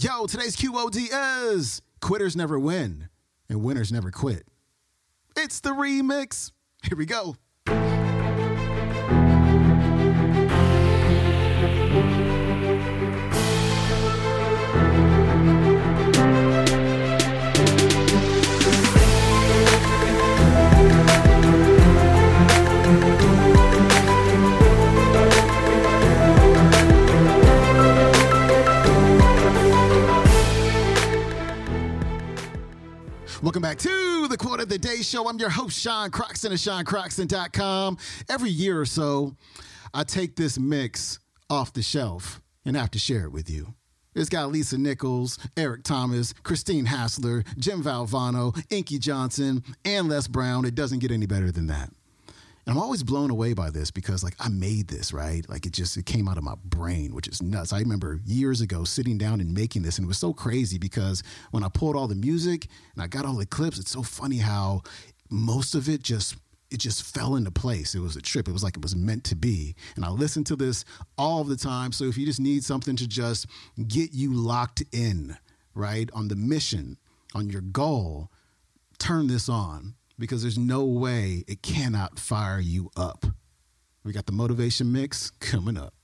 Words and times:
Yo, 0.00 0.26
today's 0.26 0.54
QOD 0.54 1.08
is 1.50 1.82
Quitters 2.00 2.36
Never 2.36 2.56
Win 2.56 3.08
and 3.48 3.64
Winners 3.64 3.90
Never 3.90 4.12
Quit. 4.12 4.46
It's 5.36 5.58
the 5.58 5.70
remix. 5.70 6.52
Here 6.84 6.96
we 6.96 7.04
go. 7.04 7.34
Day 34.80 35.02
Show. 35.02 35.28
I'm 35.28 35.38
your 35.38 35.50
host, 35.50 35.78
Sean 35.78 36.10
Croxton 36.10 36.52
of 36.52 36.58
SeanCroxton.com. 36.58 37.98
Every 38.28 38.50
year 38.50 38.80
or 38.80 38.86
so, 38.86 39.34
I 39.92 40.04
take 40.04 40.36
this 40.36 40.58
mix 40.58 41.18
off 41.50 41.72
the 41.72 41.82
shelf 41.82 42.40
and 42.64 42.76
have 42.76 42.90
to 42.92 42.98
share 42.98 43.24
it 43.24 43.32
with 43.32 43.50
you. 43.50 43.74
It's 44.14 44.28
got 44.28 44.50
Lisa 44.50 44.78
Nichols, 44.78 45.38
Eric 45.56 45.84
Thomas, 45.84 46.32
Christine 46.32 46.86
Hassler, 46.86 47.44
Jim 47.56 47.82
Valvano, 47.82 48.60
Inky 48.70 48.98
Johnson, 48.98 49.62
and 49.84 50.08
Les 50.08 50.26
Brown. 50.26 50.64
It 50.64 50.74
doesn't 50.74 50.98
get 50.98 51.10
any 51.10 51.26
better 51.26 51.52
than 51.52 51.66
that. 51.68 51.90
And 52.68 52.76
I'm 52.76 52.82
always 52.82 53.02
blown 53.02 53.30
away 53.30 53.54
by 53.54 53.70
this 53.70 53.90
because 53.90 54.22
like 54.22 54.34
I 54.38 54.50
made 54.50 54.88
this, 54.88 55.14
right? 55.14 55.42
Like 55.48 55.64
it 55.64 55.72
just 55.72 55.96
it 55.96 56.04
came 56.04 56.28
out 56.28 56.36
of 56.36 56.44
my 56.44 56.54
brain, 56.66 57.14
which 57.14 57.26
is 57.26 57.40
nuts. 57.40 57.72
I 57.72 57.78
remember 57.78 58.20
years 58.26 58.60
ago 58.60 58.84
sitting 58.84 59.16
down 59.16 59.40
and 59.40 59.54
making 59.54 59.80
this 59.80 59.96
and 59.96 60.04
it 60.04 60.06
was 60.06 60.18
so 60.18 60.34
crazy 60.34 60.76
because 60.76 61.22
when 61.50 61.64
I 61.64 61.70
pulled 61.70 61.96
all 61.96 62.06
the 62.06 62.14
music 62.14 62.66
and 62.92 63.02
I 63.02 63.06
got 63.06 63.24
all 63.24 63.36
the 63.36 63.46
clips, 63.46 63.78
it's 63.78 63.92
so 63.92 64.02
funny 64.02 64.36
how 64.36 64.82
most 65.30 65.74
of 65.74 65.88
it 65.88 66.02
just 66.02 66.36
it 66.70 66.76
just 66.76 67.04
fell 67.04 67.36
into 67.36 67.50
place. 67.50 67.94
It 67.94 68.00
was 68.00 68.16
a 68.16 68.20
trip. 68.20 68.48
It 68.48 68.52
was 68.52 68.62
like 68.62 68.76
it 68.76 68.82
was 68.82 68.94
meant 68.94 69.24
to 69.24 69.34
be. 69.34 69.74
And 69.96 70.04
I 70.04 70.10
listen 70.10 70.44
to 70.44 70.54
this 70.54 70.84
all 71.16 71.44
the 71.44 71.56
time. 71.56 71.90
So 71.92 72.04
if 72.04 72.18
you 72.18 72.26
just 72.26 72.38
need 72.38 72.64
something 72.64 72.96
to 72.96 73.08
just 73.08 73.46
get 73.86 74.12
you 74.12 74.34
locked 74.34 74.82
in, 74.92 75.38
right, 75.74 76.10
on 76.12 76.28
the 76.28 76.36
mission, 76.36 76.98
on 77.34 77.48
your 77.48 77.62
goal, 77.62 78.30
turn 78.98 79.26
this 79.26 79.48
on 79.48 79.94
because 80.18 80.42
there's 80.42 80.58
no 80.58 80.84
way 80.84 81.44
it 81.46 81.62
cannot 81.62 82.18
fire 82.18 82.60
you 82.60 82.90
up. 82.96 83.24
We 84.04 84.12
got 84.12 84.26
the 84.26 84.32
motivation 84.32 84.90
mix 84.90 85.30
coming 85.30 85.76
up. 85.76 85.94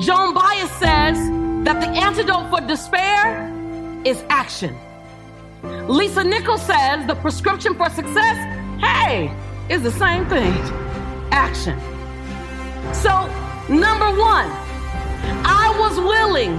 Joan 0.00 0.32
Baez 0.32 0.70
says 0.78 1.18
that 1.64 1.80
the 1.80 1.88
antidote 1.88 2.48
for 2.50 2.60
despair 2.66 3.52
is 4.04 4.22
action. 4.30 4.76
Lisa 5.88 6.22
Nichols 6.22 6.64
says 6.64 7.04
the 7.08 7.16
prescription 7.16 7.74
for 7.74 7.90
success, 7.90 8.36
hey, 8.80 9.34
is 9.68 9.82
the 9.82 9.92
same 9.92 10.26
thing 10.28 10.52
action. 11.30 11.78
So, 12.94 13.10
number 13.68 14.10
one, 14.18 14.48
I 15.44 15.74
was 15.78 15.98
willing 15.98 16.56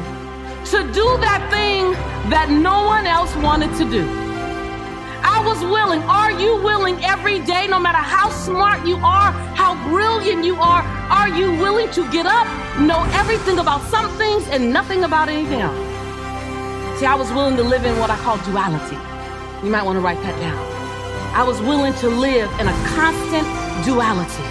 to 0.72 0.94
do 0.94 1.08
that 1.26 1.42
thing 1.50 1.94
that 2.30 2.50
no 2.50 2.86
one 2.86 3.08
else 3.08 3.36
wanted 3.38 3.76
to 3.78 3.90
do. 3.90 4.08
I 5.22 5.44
was 5.46 5.60
willing. 5.62 6.02
Are 6.04 6.32
you 6.32 6.62
willing 6.62 7.04
every 7.04 7.40
day, 7.40 7.68
no 7.68 7.80
matter 7.80 7.98
how 7.98 8.30
smart 8.30 8.86
you 8.86 8.98
are, 8.98 9.32
how 9.56 9.74
brilliant 9.90 10.46
you 10.46 10.56
are, 10.56 10.82
are 11.10 11.30
you 11.30 11.52
willing 11.59 11.90
to 11.92 12.09
get 12.12 12.25
up, 12.25 12.48
know 12.80 13.03
everything 13.14 13.59
about 13.59 13.81
some 13.90 14.09
things 14.18 14.48
and 14.50 14.72
nothing 14.72 15.03
about 15.03 15.30
anything 15.30 15.62
else? 15.62 17.00
See, 17.00 17.06
I 17.06 17.16
was 17.16 17.31
willing 17.31 17.58
to 17.58 17.64
live 17.64 17.86
in 17.86 17.98
what 17.98 18.09
I 18.09 18.18
call 18.18 18.38
duality. 18.38 18.98
You 19.66 19.72
might 19.72 19.84
want 19.84 19.98
to 19.98 20.02
write 20.02 20.22
that 20.22 20.40
down. 20.40 20.78
I 21.34 21.44
was 21.44 21.62
willing 21.62 21.94
to 21.95 22.09
live 22.09 22.51
in 22.59 22.67
a 22.67 22.73
constant 22.95 23.47
duality. 23.85 24.44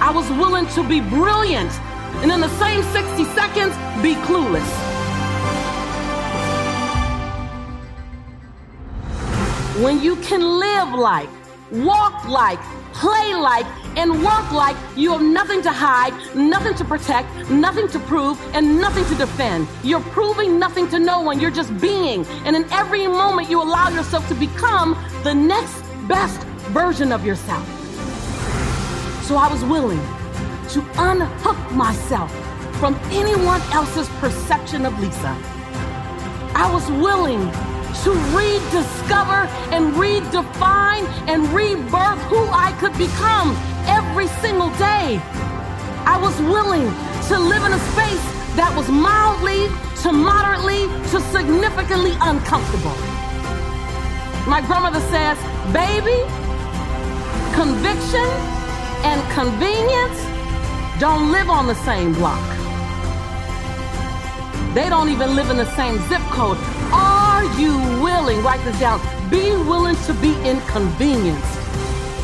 I 0.00 0.12
was 0.14 0.30
willing 0.30 0.66
to 0.68 0.88
be 0.88 1.00
brilliant 1.00 1.72
and 2.22 2.30
in 2.30 2.40
the 2.40 2.48
same 2.58 2.82
60 2.82 3.24
seconds 3.34 3.74
be 4.00 4.14
clueless. 4.26 4.64
When 9.82 10.00
you 10.00 10.16
can 10.16 10.40
live 10.40 10.94
like, 10.94 11.28
walk 11.70 12.28
like, 12.28 12.60
play 12.94 13.34
like, 13.34 13.66
and 13.96 14.22
work 14.24 14.52
like 14.52 14.76
you 14.96 15.10
have 15.10 15.22
nothing 15.22 15.62
to 15.62 15.72
hide, 15.72 16.12
nothing 16.34 16.74
to 16.74 16.84
protect, 16.84 17.28
nothing 17.50 17.88
to 17.88 17.98
prove, 18.00 18.40
and 18.54 18.80
nothing 18.80 19.04
to 19.06 19.14
defend. 19.16 19.66
You're 19.82 20.00
proving 20.00 20.58
nothing 20.58 20.88
to 20.90 20.98
no 20.98 21.20
one. 21.20 21.40
You're 21.40 21.50
just 21.50 21.76
being. 21.80 22.24
And 22.44 22.54
in 22.54 22.64
every 22.72 23.06
moment, 23.08 23.50
you 23.50 23.60
allow 23.60 23.88
yourself 23.88 24.26
to 24.28 24.34
become 24.34 24.96
the 25.22 25.34
next 25.34 25.87
best 26.08 26.42
version 26.72 27.12
of 27.12 27.24
yourself. 27.24 27.66
So 29.24 29.36
I 29.36 29.48
was 29.52 29.62
willing 29.62 30.00
to 30.70 30.80
unhook 30.96 31.60
myself 31.72 32.32
from 32.78 32.94
anyone 33.10 33.60
else's 33.72 34.08
perception 34.20 34.86
of 34.86 34.98
Lisa. 35.00 35.36
I 36.54 36.70
was 36.72 36.88
willing 36.90 37.40
to 38.04 38.10
rediscover 38.32 39.46
and 39.74 39.94
redefine 39.94 41.04
and 41.28 41.46
rebirth 41.48 42.22
who 42.32 42.42
I 42.50 42.74
could 42.80 42.96
become 42.96 43.56
every 43.86 44.28
single 44.40 44.70
day. 44.76 45.20
I 46.06 46.18
was 46.20 46.38
willing 46.40 46.88
to 47.28 47.38
live 47.38 47.64
in 47.64 47.72
a 47.72 47.82
space 47.92 48.26
that 48.56 48.72
was 48.74 48.88
mildly 48.88 49.68
to 50.02 50.12
moderately 50.12 50.88
to 51.10 51.20
significantly 51.30 52.16
uncomfortable. 52.20 52.96
My 54.46 54.60
grandmother 54.60 55.00
says, 55.08 55.36
baby, 55.72 56.18
conviction 57.54 58.28
and 59.04 59.20
convenience 59.32 60.18
don't 61.00 61.30
live 61.32 61.48
on 61.50 61.66
the 61.66 61.74
same 61.74 62.12
block. 62.12 62.42
They 64.74 64.88
don't 64.88 65.08
even 65.08 65.34
live 65.34 65.50
in 65.50 65.56
the 65.56 65.70
same 65.76 65.98
zip 66.08 66.22
code. 66.30 66.58
Are 66.92 67.44
you 67.58 67.76
willing, 68.02 68.42
write 68.42 68.62
this 68.64 68.78
down, 68.78 69.00
be 69.30 69.50
willing 69.50 69.96
to 70.06 70.14
be 70.14 70.32
inconvenienced. 70.48 71.54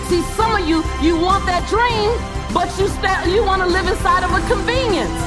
See, 0.09 0.23
some 0.37 0.55
of 0.55 0.69
you, 0.69 0.85
you 1.01 1.17
want 1.19 1.47
that 1.47 1.67
dream, 1.69 2.13
but 2.53 2.69
you, 2.79 2.89
st- 2.89 3.33
you 3.35 3.45
want 3.45 3.63
to 3.63 3.69
live 3.69 3.87
inside 3.89 4.23
of 4.23 4.31
a 4.31 4.41
convenience. 4.47 5.24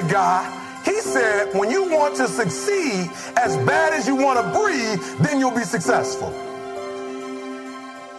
The 0.00 0.08
guy, 0.12 0.82
he 0.84 1.00
said, 1.00 1.54
when 1.54 1.70
you 1.70 1.84
want 1.90 2.16
to 2.16 2.26
succeed 2.26 3.10
as 3.36 3.56
bad 3.66 3.92
as 3.92 4.06
you 4.06 4.16
want 4.16 4.38
to 4.40 4.58
breathe, 4.58 5.00
then 5.20 5.38
you'll 5.38 5.54
be 5.54 5.62
successful. 5.62 6.28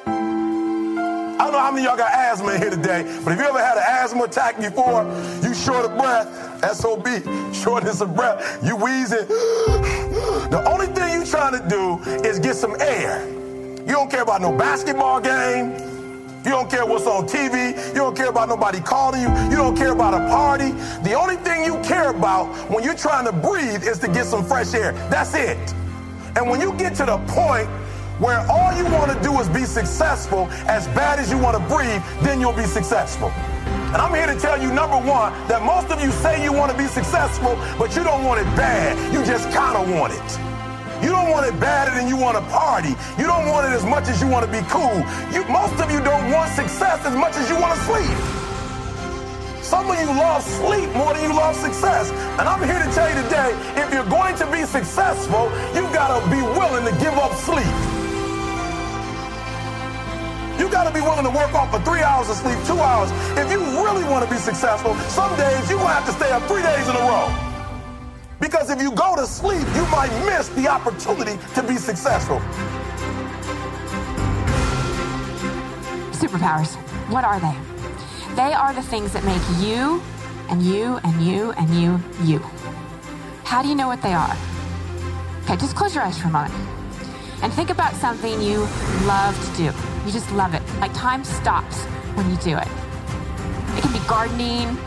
I 0.06 1.46
don't 1.46 1.53
know 1.53 1.59
how 1.59 1.72
many 1.72 1.88
of 1.88 1.90
y'all 1.90 1.97
got 1.97 2.14
asthma 2.14 2.52
in 2.53 2.62
here 2.62 2.70
today, 2.70 3.20
but 3.24 3.34
if 3.34 3.40
you 3.40 3.46
ever 3.46 3.59
had 3.59 3.78
an 3.78 3.84
asthma 3.86 4.24
attack 4.24 4.58
before, 4.58 5.03
you 5.41 5.56
short 5.56 5.86
of 5.86 5.97
breath, 5.97 6.75
SOB, 6.75 7.08
shortness 7.53 8.02
of 8.02 8.16
breath, 8.16 8.64
you 8.64 8.75
wheezing. 8.75 9.28
The 9.28 10.64
only 10.68 10.88
thing 10.88 11.20
you 11.20 11.25
trying 11.25 11.59
to 11.59 11.68
do 11.68 11.97
is 12.28 12.38
get 12.40 12.56
some 12.56 12.75
air. 12.80 13.28
You 13.28 13.94
don't 13.94 14.12
care 14.12 14.22
about 14.22 14.41
no 14.41 14.56
basketball 14.56 15.20
game. 15.20 15.91
You 16.44 16.50
don't 16.50 16.69
care 16.72 16.85
what's 16.85 17.06
on 17.06 17.28
TV. 17.28 17.78
You 17.90 17.94
don't 17.94 18.16
care 18.16 18.29
about 18.29 18.49
nobody 18.49 18.79
calling 18.79 19.22
you. 19.22 19.29
You 19.49 19.58
don't 19.58 19.76
care 19.76 19.91
about 19.91 20.16
a 20.16 20.28
party. 20.28 20.72
The 21.03 21.14
only 21.14 21.35
thing 21.35 21.64
you 21.64 21.79
care 21.82 22.09
about 22.09 22.47
when 22.70 22.84
you're 22.84 22.96
trying 22.96 23.26
to 23.26 23.32
breathe 23.32 23.84
is 23.84 23.99
to 23.99 24.08
get 24.08 24.26
some 24.26 24.43
fresh 24.43 24.73
air. 24.73 24.93
That's 25.11 25.35
it. 25.35 25.59
And 26.35 26.49
when 26.49 26.59
you 26.59 26.73
get 26.73 26.96
to 26.96 27.05
the 27.05 27.17
point 27.28 27.67
where 28.17 28.40
all 28.49 28.76
you 28.76 28.85
want 28.85 29.11
to 29.11 29.22
do 29.22 29.40
is 29.40 29.49
be 29.49 29.66
successful 29.66 30.47
as 30.66 30.88
bad 30.90 31.20
as 31.20 31.29
you 31.29 31.38
want 31.38 31.58
to 31.58 31.76
breathe, 31.76 32.02
then 32.23 32.41
you'll 32.41 32.53
be 32.53 32.66
successful. 32.66 33.29
And 33.94 33.97
I'm 33.97 34.14
here 34.14 34.26
to 34.26 34.40
tell 34.40 34.59
you, 34.59 34.73
number 34.73 34.97
one, 34.97 35.34
that 35.47 35.61
most 35.64 35.91
of 35.91 36.02
you 36.02 36.11
say 36.11 36.44
you 36.44 36.53
want 36.53 36.72
to 36.72 36.78
be 36.78 36.87
successful, 36.87 37.55
but 37.78 37.96
you 37.96 38.03
don't 38.03 38.23
want 38.23 38.41
it 38.41 38.46
bad. 38.55 39.14
You 39.14 39.23
just 39.23 39.52
kind 39.52 39.78
of 39.78 39.94
want 39.94 40.14
it. 40.14 40.51
You 41.22 41.28
don't 41.28 41.38
want 41.38 41.53
it 41.53 41.59
badder 41.62 41.94
than 41.94 42.09
you 42.09 42.18
want 42.18 42.34
to 42.34 42.41
party. 42.50 42.97
You 43.14 43.29
don't 43.29 43.46
want 43.46 43.70
it 43.70 43.78
as 43.78 43.85
much 43.85 44.09
as 44.09 44.18
you 44.20 44.26
want 44.26 44.41
to 44.41 44.50
be 44.50 44.66
cool. 44.73 45.06
You, 45.29 45.46
most 45.53 45.78
of 45.78 45.85
you 45.94 46.02
don't 46.02 46.34
want 46.34 46.50
success 46.50 46.97
as 47.06 47.14
much 47.14 47.38
as 47.38 47.46
you 47.46 47.62
want 47.62 47.78
to 47.78 47.82
sleep. 47.85 48.18
Some 49.62 49.85
of 49.85 50.02
you 50.02 50.09
love 50.18 50.41
sleep 50.41 50.90
more 50.97 51.14
than 51.14 51.22
you 51.22 51.38
love 51.38 51.53
success. 51.53 52.09
And 52.41 52.50
I'm 52.50 52.58
here 52.66 52.82
to 52.82 52.90
tell 52.97 53.06
you 53.06 53.22
today, 53.22 53.53
if 53.78 53.94
you're 53.94 54.09
going 54.09 54.34
to 54.41 54.50
be 54.50 54.66
successful, 54.66 55.46
you've 55.78 55.94
got 55.94 56.09
to 56.09 56.26
be 56.34 56.41
willing 56.58 56.90
to 56.90 56.94
give 56.97 57.14
up 57.14 57.38
sleep. 57.38 57.70
You 60.58 60.73
got 60.73 60.90
to 60.90 60.94
be 60.94 61.06
willing 61.06 61.29
to 61.29 61.34
work 61.38 61.53
off 61.53 61.70
for 61.70 61.85
three 61.85 62.02
hours 62.02 62.34
of 62.34 62.38
sleep, 62.41 62.58
two 62.66 62.82
hours. 62.82 63.14
If 63.38 63.46
you 63.53 63.62
really 63.78 64.09
want 64.09 64.26
to 64.26 64.29
be 64.34 64.41
successful, 64.41 64.97
some 65.14 65.29
days 65.38 65.70
you 65.70 65.78
will 65.78 65.85
have 65.85 66.06
to 66.09 66.14
stay 66.18 66.34
up 66.34 66.41
three 66.50 66.66
days 66.66 66.90
in 66.90 66.97
a 66.97 67.06
row. 67.06 67.51
Because 68.41 68.72
if 68.72 68.82
you 68.82 68.91
go 68.91 69.16
to 69.16 69.28
sleep, 69.28 69.66
you 69.76 69.85
might 69.88 70.09
miss 70.26 70.49
the 70.49 70.67
opportunity 70.67 71.38
to 71.53 71.61
be 71.61 71.76
successful. 71.78 72.40
Superpowers, 76.11 76.76
what 77.11 77.23
are 77.23 77.40
they? 77.40 77.55
They 78.35 78.53
are 78.53 78.73
the 78.73 78.82
things 78.82 79.14
that 79.14 79.23
make 79.23 79.41
you 79.64 80.02
and 80.49 80.64
you 80.64 80.99
and 81.03 81.22
you 81.22 81.52
and 81.52 81.70
you 81.79 81.99
you. 82.23 82.40
How 83.43 83.61
do 83.61 83.70
you 83.70 83.76
know 83.76 83.88
what 83.88 84.02
they 84.02 84.14
are? 84.14 84.35
Okay, 85.44 85.58
just 85.58 85.76
close 85.76 85.94
your 85.94 86.03
eyes 86.03 86.17
for 86.17 86.28
a 86.28 86.32
moment 86.32 86.53
and 87.44 87.53
think 87.53 87.70
about 87.70 87.94
something 87.96 88.41
you 88.41 88.61
love 89.05 89.35
to 89.52 89.58
do. 89.58 89.64
You 90.05 90.11
just 90.11 90.32
love 90.32 90.55
it. 90.55 90.64
Like 90.79 90.94
time 90.96 91.23
stops 91.23 91.84
when 92.16 92.29
you 92.29 92.37
do 92.37 92.58
it. 92.58 92.67
It 93.78 93.84
can 93.84 93.94
be 93.94 94.08
gardening, 94.08 94.78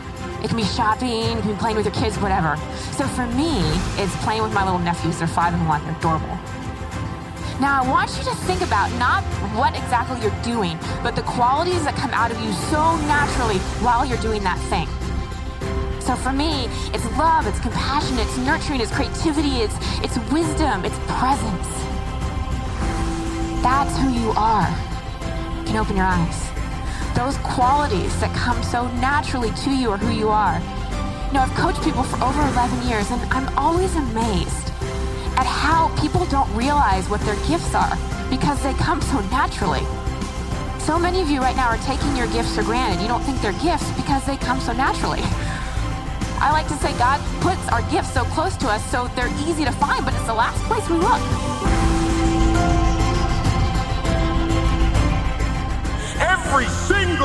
it 0.45 0.49
can 0.49 0.57
be 0.57 0.63
shopping, 0.63 1.39
it 1.39 1.41
can 1.41 1.51
be 1.53 1.57
playing 1.57 1.75
with 1.75 1.85
your 1.85 1.95
kids, 1.95 2.19
whatever. 2.19 2.55
So 2.93 3.07
for 3.07 3.25
me, 3.25 3.57
it's 3.97 4.15
playing 4.23 4.43
with 4.43 4.53
my 4.53 4.63
little 4.63 4.77
nephews. 4.77 5.17
They're 5.17 5.27
five 5.27 5.55
and 5.55 5.67
one, 5.67 5.83
they're 5.83 5.97
adorable. 5.97 6.37
Now, 7.59 7.81
I 7.81 7.89
want 7.89 8.15
you 8.15 8.23
to 8.25 8.35
think 8.45 8.61
about 8.61 8.91
not 8.99 9.23
what 9.57 9.75
exactly 9.75 10.21
you're 10.21 10.43
doing, 10.43 10.77
but 11.01 11.15
the 11.15 11.23
qualities 11.23 11.83
that 11.85 11.95
come 11.95 12.11
out 12.11 12.29
of 12.29 12.39
you 12.41 12.51
so 12.69 12.95
naturally 13.07 13.57
while 13.81 14.05
you're 14.05 14.21
doing 14.21 14.43
that 14.43 14.59
thing. 14.69 14.85
So 15.99 16.15
for 16.15 16.31
me, 16.31 16.69
it's 16.93 17.05
love, 17.17 17.47
it's 17.47 17.59
compassion, 17.59 18.19
it's 18.19 18.37
nurturing, 18.37 18.81
it's 18.81 18.91
creativity, 18.91 19.65
it's, 19.65 19.75
it's 20.03 20.19
wisdom, 20.31 20.85
it's 20.85 20.99
presence. 21.17 21.67
That's 23.65 23.97
who 23.97 24.13
you 24.13 24.29
are. 24.37 24.69
You 25.57 25.65
can 25.65 25.77
open 25.77 25.97
your 25.97 26.05
eyes. 26.05 26.54
Those 27.15 27.37
qualities 27.37 28.19
that 28.19 28.35
come 28.35 28.61
so 28.61 28.87
naturally 28.99 29.51
to 29.63 29.71
you 29.71 29.89
or 29.89 29.97
who 29.97 30.11
you 30.11 30.29
are. 30.29 30.59
You 31.27 31.33
know, 31.33 31.41
I've 31.41 31.55
coached 31.55 31.81
people 31.81 32.03
for 32.03 32.21
over 32.23 32.41
11 32.53 32.87
years, 32.87 33.09
and 33.09 33.21
I'm 33.33 33.47
always 33.57 33.95
amazed 33.95 34.69
at 35.37 35.45
how 35.45 35.89
people 35.99 36.25
don't 36.25 36.51
realize 36.53 37.09
what 37.09 37.21
their 37.21 37.35
gifts 37.47 37.73
are 37.73 37.97
because 38.29 38.61
they 38.61 38.73
come 38.73 39.01
so 39.01 39.19
naturally. 39.31 39.83
So 40.79 40.99
many 40.99 41.21
of 41.21 41.29
you 41.29 41.39
right 41.39 41.55
now 41.55 41.67
are 41.69 41.79
taking 41.79 42.15
your 42.15 42.27
gifts 42.27 42.55
for 42.55 42.63
granted. 42.63 43.01
You 43.01 43.07
don't 43.07 43.23
think 43.23 43.41
they're 43.41 43.57
gifts 43.63 43.89
because 43.95 44.25
they 44.25 44.37
come 44.37 44.59
so 44.59 44.73
naturally. 44.73 45.21
I 46.43 46.51
like 46.51 46.67
to 46.67 46.75
say 46.75 46.91
God 46.99 47.19
puts 47.41 47.65
our 47.69 47.81
gifts 47.89 48.13
so 48.13 48.23
close 48.25 48.55
to 48.57 48.67
us 48.67 48.85
so 48.91 49.07
they're 49.15 49.33
easy 49.47 49.65
to 49.65 49.71
find, 49.71 50.05
but 50.05 50.13
it's 50.13 50.27
the 50.27 50.33
last 50.33 50.61
place 50.65 50.87
we 50.89 50.97
look. 50.97 51.21
Every 56.21 56.67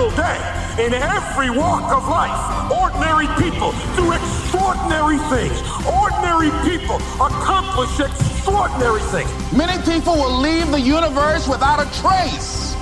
single 0.00 0.16
day, 0.16 0.86
in 0.86 0.94
every 0.94 1.50
walk 1.50 1.92
of 1.92 2.08
life, 2.08 2.72
ordinary 2.72 3.26
people 3.36 3.72
do 3.96 4.12
extraordinary 4.12 5.18
things. 5.28 5.60
Ordinary 5.86 6.50
people 6.64 6.96
accomplish 7.20 8.00
extraordinary 8.00 9.02
things. 9.12 9.30
Many 9.52 9.76
people 9.84 10.14
will 10.14 10.40
leave 10.40 10.70
the 10.70 10.80
universe 10.80 11.46
without 11.48 11.80
a 11.80 11.88
trace. 12.00 12.74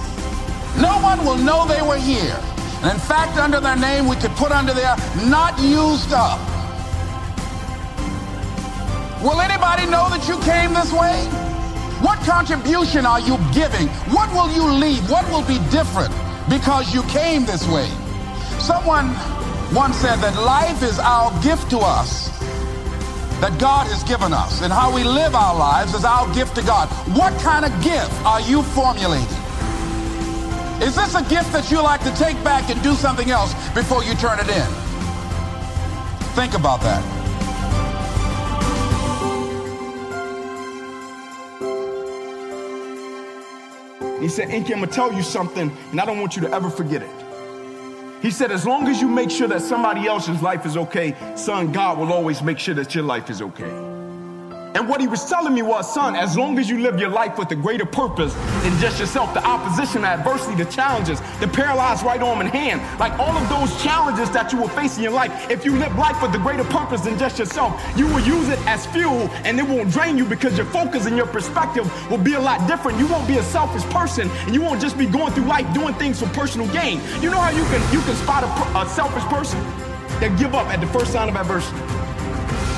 No 0.80 0.98
one 1.00 1.24
will 1.24 1.36
know 1.36 1.66
they 1.66 1.82
were 1.82 1.98
here. 1.98 2.38
And 2.82 2.92
in 2.92 3.00
fact, 3.00 3.36
under 3.36 3.58
their 3.58 3.76
name, 3.76 4.06
we 4.06 4.14
could 4.16 4.32
put 4.32 4.52
under 4.52 4.72
there, 4.72 4.94
not 5.26 5.58
used 5.58 6.12
up. 6.12 6.38
Will 9.22 9.40
anybody 9.40 9.86
know 9.86 10.08
that 10.10 10.28
you 10.28 10.38
came 10.46 10.72
this 10.72 10.92
way? 10.92 11.26
What 11.98 12.20
contribution 12.20 13.04
are 13.04 13.18
you 13.18 13.36
giving? 13.52 13.88
What 14.14 14.30
will 14.32 14.50
you 14.54 14.62
leave? 14.70 15.10
What 15.10 15.28
will 15.32 15.42
be 15.42 15.58
different 15.70 16.14
because 16.48 16.94
you 16.94 17.02
came 17.04 17.44
this 17.44 17.66
way? 17.68 17.88
Someone 18.58 19.08
once 19.74 19.96
said 19.96 20.16
that 20.16 20.34
life 20.42 20.82
is 20.82 20.98
our 20.98 21.30
gift 21.42 21.70
to 21.70 21.78
us 21.78 22.28
that 23.40 23.56
God 23.60 23.86
has 23.86 24.02
given 24.02 24.32
us, 24.32 24.62
and 24.62 24.72
how 24.72 24.92
we 24.92 25.04
live 25.04 25.34
our 25.34 25.56
lives 25.56 25.94
is 25.94 26.04
our 26.04 26.26
gift 26.34 26.56
to 26.56 26.62
God. 26.62 26.88
What 27.16 27.32
kind 27.40 27.64
of 27.64 27.70
gift 27.84 28.12
are 28.24 28.40
you 28.40 28.62
formulating? 28.62 29.26
Is 30.82 30.96
this 30.96 31.14
a 31.14 31.22
gift 31.28 31.52
that 31.52 31.70
you 31.70 31.80
like 31.82 32.02
to 32.02 32.14
take 32.16 32.42
back 32.42 32.68
and 32.68 32.82
do 32.82 32.94
something 32.94 33.30
else 33.30 33.54
before 33.74 34.02
you 34.02 34.14
turn 34.14 34.40
it 34.40 34.48
in? 34.48 34.66
Think 36.34 36.54
about 36.54 36.80
that. 36.82 37.17
He 44.20 44.28
said, 44.28 44.50
Inky, 44.50 44.72
I'm 44.74 44.80
gonna 44.80 44.92
tell 44.92 45.12
you 45.12 45.22
something, 45.22 45.70
and 45.90 46.00
I 46.00 46.04
don't 46.04 46.20
want 46.20 46.36
you 46.36 46.42
to 46.42 46.52
ever 46.52 46.70
forget 46.70 47.02
it. 47.02 47.10
He 48.20 48.32
said, 48.32 48.50
as 48.50 48.66
long 48.66 48.88
as 48.88 49.00
you 49.00 49.08
make 49.08 49.30
sure 49.30 49.46
that 49.46 49.62
somebody 49.62 50.06
else's 50.06 50.42
life 50.42 50.66
is 50.66 50.76
okay, 50.76 51.14
son, 51.36 51.70
God 51.70 51.98
will 51.98 52.12
always 52.12 52.42
make 52.42 52.58
sure 52.58 52.74
that 52.74 52.94
your 52.94 53.04
life 53.04 53.30
is 53.30 53.40
okay. 53.40 53.97
And 54.74 54.88
what 54.88 55.00
he 55.00 55.06
was 55.06 55.24
telling 55.24 55.54
me 55.54 55.62
was, 55.62 55.92
son, 55.92 56.14
as 56.14 56.36
long 56.36 56.58
as 56.58 56.68
you 56.68 56.80
live 56.80 57.00
your 57.00 57.08
life 57.08 57.38
with 57.38 57.50
a 57.52 57.56
greater 57.56 57.86
purpose 57.86 58.34
than 58.34 58.78
just 58.78 59.00
yourself, 59.00 59.32
the 59.32 59.44
opposition, 59.44 60.02
the 60.02 60.08
adversity, 60.08 60.54
the 60.62 60.70
challenges, 60.70 61.20
the 61.40 61.48
paralyzed 61.48 62.04
right 62.04 62.20
arm 62.20 62.40
and 62.40 62.50
hand, 62.50 62.80
like 63.00 63.18
all 63.18 63.36
of 63.36 63.48
those 63.48 63.82
challenges 63.82 64.30
that 64.30 64.52
you 64.52 64.58
will 64.58 64.68
face 64.68 64.96
in 64.96 65.02
your 65.02 65.12
life, 65.12 65.50
if 65.50 65.64
you 65.64 65.76
live 65.76 65.96
life 65.96 66.20
with 66.20 66.34
a 66.34 66.38
greater 66.38 66.64
purpose 66.64 67.00
than 67.00 67.18
just 67.18 67.38
yourself, 67.38 67.80
you 67.96 68.06
will 68.06 68.20
use 68.20 68.48
it 68.48 68.58
as 68.66 68.86
fuel 68.86 69.28
and 69.44 69.58
it 69.58 69.66
won't 69.66 69.90
drain 69.90 70.18
you 70.18 70.24
because 70.24 70.56
your 70.56 70.66
focus 70.66 71.06
and 71.06 71.16
your 71.16 71.26
perspective 71.26 71.90
will 72.10 72.18
be 72.18 72.34
a 72.34 72.40
lot 72.40 72.66
different. 72.68 72.98
You 72.98 73.06
won't 73.06 73.26
be 73.26 73.38
a 73.38 73.42
selfish 73.44 73.84
person 73.84 74.28
and 74.30 74.54
you 74.54 74.60
won't 74.60 74.80
just 74.80 74.98
be 74.98 75.06
going 75.06 75.32
through 75.32 75.46
life 75.46 75.72
doing 75.72 75.94
things 75.94 76.20
for 76.20 76.26
personal 76.28 76.68
gain. 76.68 77.00
You 77.20 77.30
know 77.30 77.40
how 77.40 77.50
you 77.50 77.64
can 77.64 77.80
you 77.92 78.00
can 78.02 78.14
spot 78.16 78.44
a, 78.44 78.78
a 78.78 78.88
selfish 78.88 79.24
person? 79.24 79.58
They 80.20 80.28
give 80.36 80.54
up 80.54 80.66
at 80.68 80.80
the 80.80 80.86
first 80.88 81.12
sign 81.12 81.28
of 81.28 81.36
adversity. 81.36 81.97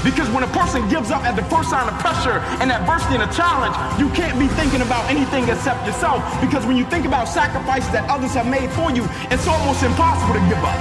Because 0.03 0.29
when 0.31 0.43
a 0.43 0.53
person 0.57 0.89
gives 0.89 1.11
up 1.11 1.25
at 1.25 1.37
the 1.37 1.45
first 1.53 1.69
sign 1.69 1.87
of 1.89 1.99
pressure 2.01 2.41
and 2.65 2.73
adversity 2.73 3.21
and 3.21 3.25
a 3.29 3.33
challenge, 3.35 3.77
you 4.01 4.09
can't 4.17 4.39
be 4.39 4.49
thinking 4.57 4.81
about 4.81 5.05
anything 5.11 5.45
except 5.49 5.87
yourself. 5.87 6.25
Because 6.41 6.65
when 6.65 6.77
you 6.77 6.85
think 6.87 7.05
about 7.05 7.29
sacrifices 7.29 7.93
that 7.93 8.09
others 8.09 8.33
have 8.33 8.49
made 8.49 8.71
for 8.73 8.91
you, 8.91 9.05
it's 9.29 9.47
almost 9.47 9.83
impossible 9.85 10.35
to 10.41 10.45
give 10.49 10.63
up. 10.65 10.81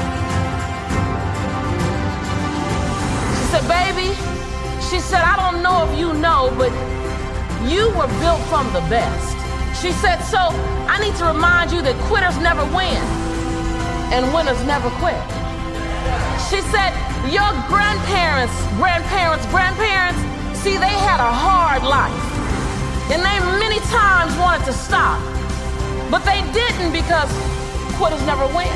She 3.36 3.46
said, 3.52 3.66
baby, 3.68 4.16
she 4.88 5.00
said, 5.04 5.20
I 5.20 5.36
don't 5.36 5.62
know 5.62 5.84
if 5.84 6.00
you 6.00 6.14
know, 6.16 6.56
but 6.56 6.72
you 7.68 7.92
were 8.00 8.08
built 8.24 8.40
from 8.48 8.72
the 8.72 8.82
best. 8.88 9.36
She 9.82 9.92
said, 9.92 10.24
so 10.24 10.40
I 10.88 11.00
need 11.04 11.16
to 11.20 11.26
remind 11.26 11.72
you 11.72 11.82
that 11.82 11.96
quitters 12.08 12.38
never 12.40 12.64
win 12.72 13.04
and 14.16 14.34
winners 14.34 14.64
never 14.66 14.90
quit. 14.98 15.39
Said, 16.70 16.94
your 17.34 17.50
grandparents, 17.66 18.54
grandparents, 18.78 19.46
grandparents, 19.48 20.22
see, 20.62 20.78
they 20.78 20.94
had 21.02 21.18
a 21.18 21.32
hard 21.34 21.82
life. 21.82 22.14
And 23.10 23.26
they 23.26 23.38
many 23.58 23.82
times 23.90 24.38
wanted 24.38 24.66
to 24.66 24.74
stop. 24.74 25.18
But 26.10 26.26
they 26.26 26.46
didn't 26.54 26.94
because 26.94 27.30
quitters 27.98 28.22
never 28.26 28.46
win 28.54 28.70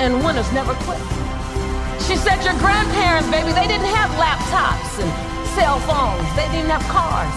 and 0.00 0.24
winners 0.24 0.48
never 0.52 0.72
quit. 0.88 1.00
She 2.00 2.16
said, 2.16 2.40
Your 2.40 2.56
grandparents, 2.56 3.28
baby, 3.28 3.52
they 3.52 3.68
didn't 3.68 3.92
have 3.92 4.08
laptops 4.16 4.96
and 5.00 5.10
cell 5.52 5.76
phones, 5.84 6.24
they 6.36 6.48
didn't 6.48 6.72
have 6.72 6.84
cars. 6.88 7.32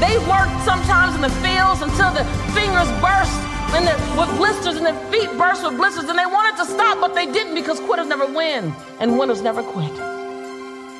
They 0.00 0.16
worked 0.24 0.56
sometimes 0.64 1.14
in 1.14 1.20
the 1.20 1.32
fields 1.44 1.82
until 1.84 2.12
the 2.16 2.24
fingers 2.56 2.88
burst 3.04 3.36
and 3.74 3.86
the, 3.86 4.20
with 4.20 4.36
blisters 4.38 4.76
and 4.76 4.86
their 4.86 5.10
feet 5.10 5.30
burst 5.38 5.62
with 5.62 5.76
blisters 5.76 6.04
and 6.04 6.18
they 6.18 6.26
wanted 6.26 6.56
to 6.56 6.64
stop, 6.64 7.00
but 7.00 7.14
they 7.14 7.26
didn't 7.26 7.54
because 7.54 7.78
quitters 7.80 8.06
never 8.06 8.26
win 8.26 8.74
and 9.00 9.18
winners 9.18 9.42
never 9.42 9.62
quit. 9.62 9.92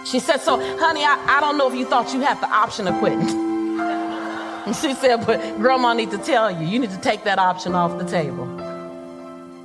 She 0.07 0.21
said, 0.21 0.39
So, 0.39 0.59
honey, 0.79 1.05
I, 1.05 1.23
I 1.29 1.41
don't 1.41 1.59
know 1.59 1.69
if 1.69 1.75
you 1.75 1.85
thought 1.85 2.13
you 2.15 2.21
had 2.21 2.41
the 2.41 2.49
option 2.49 2.89
of 2.89 2.95
quitting. 2.99 3.21
And 3.21 4.77
she 4.81 4.95
said, 4.95 5.27
But 5.27 5.41
grandma 5.59 5.93
need 5.93 6.11
to 6.11 6.19
tell 6.19 6.51
you, 6.51 6.67
you 6.67 6.79
need 6.79 6.91
to 6.91 7.01
take 7.01 7.25
that 7.25 7.39
option 7.39 7.75
off 7.75 7.99
the 7.99 8.07
table. 8.07 8.47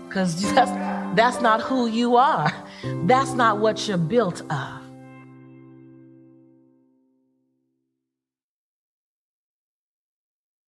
Because 0.07 0.41
that's, 0.53 0.71
that's 1.15 1.41
not 1.41 1.61
who 1.61 1.87
you 1.87 2.17
are. 2.17 2.51
That's 3.05 3.33
not 3.33 3.59
what 3.59 3.87
you're 3.87 3.97
built 3.97 4.41
of. 4.51 4.82